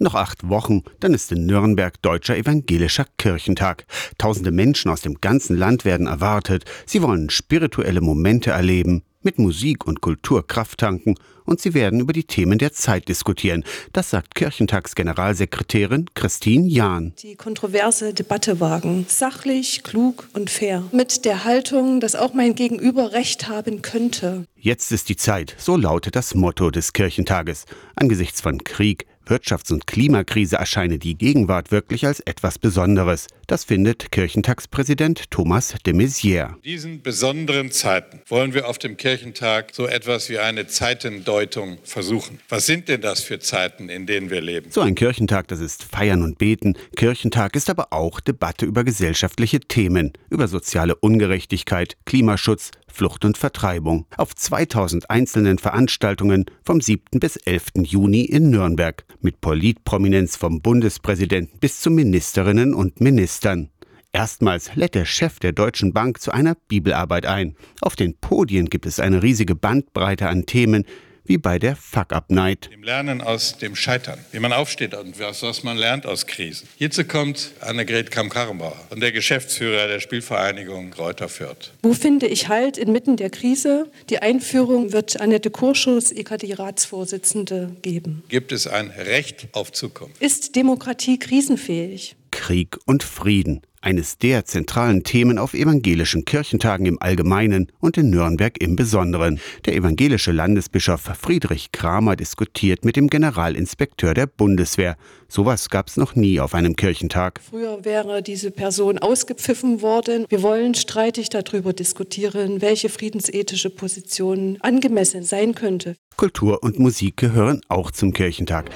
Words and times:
Noch 0.00 0.14
acht 0.14 0.48
Wochen, 0.48 0.82
dann 1.00 1.12
ist 1.12 1.32
in 1.32 1.46
Nürnberg 1.46 2.00
Deutscher 2.02 2.36
Evangelischer 2.36 3.06
Kirchentag. 3.16 3.84
Tausende 4.16 4.52
Menschen 4.52 4.92
aus 4.92 5.00
dem 5.00 5.20
ganzen 5.20 5.56
Land 5.56 5.84
werden 5.84 6.06
erwartet. 6.06 6.64
Sie 6.86 7.02
wollen 7.02 7.30
spirituelle 7.30 8.00
Momente 8.00 8.52
erleben, 8.52 9.02
mit 9.22 9.40
Musik 9.40 9.88
und 9.88 10.00
Kultur 10.00 10.46
Kraft 10.46 10.78
tanken 10.78 11.16
und 11.44 11.60
sie 11.60 11.74
werden 11.74 11.98
über 11.98 12.12
die 12.12 12.24
Themen 12.24 12.58
der 12.58 12.72
Zeit 12.72 13.08
diskutieren. 13.08 13.64
Das 13.92 14.10
sagt 14.10 14.36
Kirchentagsgeneralsekretärin 14.36 16.06
Christine 16.14 16.68
Jahn. 16.68 17.14
Die 17.22 17.34
kontroverse 17.34 18.14
Debatte 18.14 18.60
wagen, 18.60 19.06
sachlich, 19.08 19.82
klug 19.82 20.28
und 20.34 20.48
fair, 20.48 20.84
mit 20.92 21.24
der 21.24 21.44
Haltung, 21.44 21.98
dass 21.98 22.14
auch 22.14 22.34
mein 22.34 22.54
Gegenüber 22.54 23.12
Recht 23.12 23.48
haben 23.48 23.82
könnte. 23.82 24.44
Jetzt 24.54 24.92
ist 24.92 25.08
die 25.08 25.16
Zeit, 25.16 25.56
so 25.58 25.76
lautet 25.76 26.14
das 26.14 26.34
Motto 26.34 26.70
des 26.70 26.92
Kirchentages. 26.92 27.64
Angesichts 27.96 28.40
von 28.40 28.62
Krieg, 28.62 29.06
Wirtschafts- 29.28 29.72
und 29.72 29.86
Klimakrise 29.86 30.56
erscheine 30.56 30.98
die 30.98 31.16
Gegenwart 31.16 31.70
wirklich 31.70 32.06
als 32.06 32.20
etwas 32.20 32.58
Besonderes. 32.58 33.26
Das 33.46 33.64
findet 33.64 34.10
Kirchentagspräsident 34.10 35.30
Thomas 35.30 35.74
de 35.84 35.92
Maizière. 35.92 36.54
In 36.56 36.62
diesen 36.62 37.02
besonderen 37.02 37.70
Zeiten 37.70 38.20
wollen 38.28 38.54
wir 38.54 38.66
auf 38.68 38.78
dem 38.78 38.96
Kirchentag 38.96 39.74
so 39.74 39.86
etwas 39.86 40.30
wie 40.30 40.38
eine 40.38 40.66
Zeitendeutung 40.66 41.78
versuchen. 41.84 42.40
Was 42.48 42.66
sind 42.66 42.88
denn 42.88 43.02
das 43.02 43.22
für 43.22 43.38
Zeiten, 43.38 43.88
in 43.88 44.06
denen 44.06 44.30
wir 44.30 44.40
leben? 44.40 44.70
So 44.70 44.80
ein 44.80 44.94
Kirchentag, 44.94 45.48
das 45.48 45.60
ist 45.60 45.84
Feiern 45.84 46.22
und 46.22 46.38
Beten. 46.38 46.74
Kirchentag 46.96 47.54
ist 47.54 47.68
aber 47.68 47.92
auch 47.92 48.20
Debatte 48.20 48.64
über 48.64 48.84
gesellschaftliche 48.84 49.60
Themen, 49.60 50.12
über 50.30 50.48
soziale 50.48 50.96
Ungerechtigkeit, 50.96 51.96
Klimaschutz, 52.06 52.70
Flucht 52.98 53.24
und 53.24 53.38
Vertreibung 53.38 54.06
auf 54.16 54.34
2000 54.34 55.08
einzelnen 55.08 55.58
Veranstaltungen 55.58 56.46
vom 56.64 56.80
7. 56.80 57.20
bis 57.20 57.36
11. 57.36 57.66
Juni 57.84 58.22
in 58.22 58.50
Nürnberg 58.50 59.04
mit 59.20 59.40
Politprominenz 59.40 60.34
vom 60.34 60.60
Bundespräsidenten 60.60 61.60
bis 61.60 61.80
zu 61.80 61.92
Ministerinnen 61.92 62.74
und 62.74 63.00
Ministern. 63.00 63.68
Erstmals 64.12 64.74
lädt 64.74 64.96
der 64.96 65.04
Chef 65.04 65.38
der 65.38 65.52
Deutschen 65.52 65.92
Bank 65.92 66.20
zu 66.20 66.32
einer 66.32 66.56
Bibelarbeit 66.66 67.24
ein. 67.24 67.54
Auf 67.80 67.94
den 67.94 68.16
Podien 68.16 68.68
gibt 68.68 68.84
es 68.84 68.98
eine 68.98 69.22
riesige 69.22 69.54
Bandbreite 69.54 70.28
an 70.28 70.44
Themen, 70.46 70.84
wie 71.28 71.38
bei 71.38 71.58
der 71.58 71.76
Fuck-Up-Night. 71.76 72.70
Dem 72.72 72.82
Lernen 72.82 73.20
aus 73.20 73.58
dem 73.58 73.76
Scheitern, 73.76 74.18
wie 74.32 74.40
man 74.40 74.52
aufsteht 74.52 74.94
und 74.94 75.20
was, 75.20 75.42
was 75.42 75.62
man 75.62 75.76
lernt 75.76 76.06
aus 76.06 76.26
Krisen. 76.26 76.66
Hierzu 76.76 77.04
kommt 77.04 77.52
Annegret 77.60 78.10
Kamm-Karrenbauer 78.10 78.76
und 78.90 79.00
der 79.00 79.12
Geschäftsführer 79.12 79.86
der 79.86 80.00
Spielvereinigung 80.00 80.90
Kräuter 80.90 81.28
Fürth. 81.28 81.72
Wo 81.82 81.92
finde 81.92 82.26
ich 82.26 82.48
Halt 82.48 82.78
inmitten 82.78 83.16
der 83.16 83.28
Krise? 83.28 83.90
Die 84.08 84.20
Einführung 84.20 84.92
wird 84.92 85.20
Annette 85.20 85.50
Kurschus, 85.50 86.12
EKD-Ratsvorsitzende, 86.12 87.76
geben. 87.82 88.22
Gibt 88.28 88.52
es 88.52 88.66
ein 88.66 88.90
Recht 88.90 89.48
auf 89.52 89.70
Zukunft? 89.72 90.20
Ist 90.22 90.56
Demokratie 90.56 91.18
krisenfähig? 91.18 92.16
Krieg 92.48 92.78
und 92.86 93.02
Frieden 93.02 93.60
eines 93.82 94.16
der 94.16 94.46
zentralen 94.46 95.04
Themen 95.04 95.36
auf 95.38 95.52
evangelischen 95.52 96.24
Kirchentagen 96.24 96.86
im 96.86 96.96
Allgemeinen 96.98 97.70
und 97.78 97.98
in 97.98 98.08
Nürnberg 98.08 98.58
im 98.58 98.74
Besonderen. 98.74 99.38
Der 99.66 99.76
evangelische 99.76 100.32
Landesbischof 100.32 101.02
Friedrich 101.20 101.72
Kramer 101.72 102.16
diskutiert 102.16 102.86
mit 102.86 102.96
dem 102.96 103.08
Generalinspekteur 103.08 104.14
der 104.14 104.26
Bundeswehr. 104.26 104.96
Sowas 105.28 105.68
gab 105.68 105.88
es 105.88 105.98
noch 105.98 106.14
nie 106.14 106.40
auf 106.40 106.54
einem 106.54 106.74
Kirchentag. 106.74 107.38
Früher 107.46 107.84
wäre 107.84 108.22
diese 108.22 108.50
Person 108.50 108.96
ausgepfiffen 108.96 109.82
worden. 109.82 110.24
Wir 110.30 110.42
wollen 110.42 110.74
streitig 110.74 111.28
darüber 111.28 111.74
diskutieren, 111.74 112.62
welche 112.62 112.88
friedensethische 112.88 113.68
Position 113.68 114.56
angemessen 114.60 115.22
sein 115.22 115.54
könnte. 115.54 115.96
Kultur 116.16 116.62
und 116.62 116.78
Musik 116.78 117.18
gehören 117.18 117.60
auch 117.68 117.90
zum 117.90 118.14
Kirchentag. 118.14 118.70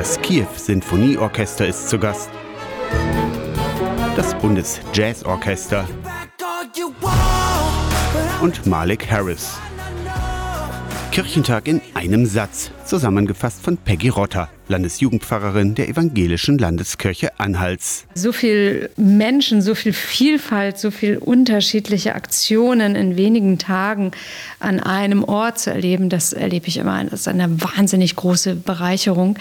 Das 0.00 0.18
Kiew 0.22 0.46
Sinfonieorchester 0.56 1.66
ist 1.66 1.90
zu 1.90 1.98
Gast 1.98 2.30
das 4.16 4.34
Bundesjazzorchester 4.36 5.86
und 8.40 8.64
Malik 8.64 9.10
Harris. 9.10 9.58
Kirchentag 11.12 11.68
in 11.68 11.82
einem 11.92 12.24
Satz, 12.24 12.70
zusammengefasst 12.86 13.60
von 13.60 13.76
Peggy 13.76 14.08
Rotter. 14.08 14.48
Landesjugendpfarrerin 14.70 15.74
der 15.74 15.88
Evangelischen 15.88 16.56
Landeskirche 16.56 17.38
Anhalts. 17.40 18.06
So 18.14 18.32
viel 18.32 18.88
Menschen, 18.96 19.62
so 19.62 19.74
viel 19.74 19.92
Vielfalt, 19.92 20.78
so 20.78 20.92
viel 20.92 21.18
unterschiedliche 21.18 22.14
Aktionen 22.14 22.94
in 22.94 23.16
wenigen 23.16 23.58
Tagen 23.58 24.12
an 24.60 24.78
einem 24.78 25.24
Ort 25.24 25.58
zu 25.58 25.70
erleben, 25.70 26.08
das 26.08 26.32
erlebe 26.32 26.68
ich 26.68 26.76
immer 26.76 26.92
als 26.92 27.26
eine 27.26 27.60
wahnsinnig 27.60 28.14
große 28.14 28.54
Bereicherung. 28.54 29.36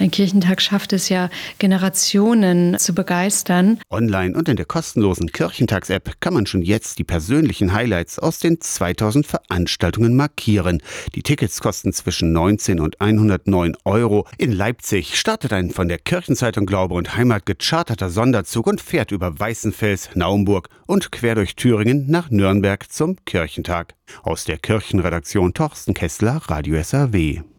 Ein 0.00 0.10
Kirchentag 0.10 0.60
schafft 0.60 0.92
es 0.92 1.08
ja, 1.08 1.30
Generationen 1.58 2.76
zu 2.78 2.92
begeistern. 2.92 3.78
Online 3.88 4.36
und 4.36 4.48
in 4.48 4.56
der 4.56 4.66
kostenlosen 4.66 5.30
Kirchentags-App 5.30 6.20
kann 6.20 6.34
man 6.34 6.46
schon 6.46 6.62
jetzt 6.62 6.98
die 6.98 7.04
persönlichen 7.04 7.72
Highlights 7.72 8.18
aus 8.18 8.40
den 8.40 8.60
2000 8.60 9.26
Veranstaltungen 9.28 10.16
markieren. 10.16 10.82
Die 11.14 11.22
Tickets 11.22 11.60
kosten 11.60 11.92
zwischen 11.92 12.32
19 12.32 12.80
und 12.80 13.00
109 13.00 13.76
Euro. 13.84 14.26
In 14.38 14.50
Leipzig 14.50 14.71
Leipzig 14.72 15.18
startet 15.18 15.52
ein 15.52 15.70
von 15.70 15.86
der 15.86 15.98
Kirchenzeitung 15.98 16.64
Glaube 16.64 16.94
und 16.94 17.14
Heimat 17.14 17.44
gecharterter 17.44 18.08
Sonderzug 18.08 18.66
und 18.66 18.80
fährt 18.80 19.12
über 19.12 19.38
Weißenfels, 19.38 20.08
Naumburg 20.14 20.70
und 20.86 21.12
quer 21.12 21.34
durch 21.34 21.56
Thüringen 21.56 22.06
nach 22.10 22.30
Nürnberg 22.30 22.90
zum 22.90 23.22
Kirchentag. 23.26 23.94
Aus 24.22 24.46
der 24.46 24.56
Kirchenredaktion 24.56 25.52
Torsten 25.52 25.92
Kessler, 25.92 26.40
Radio 26.46 26.82
SAW. 26.82 27.42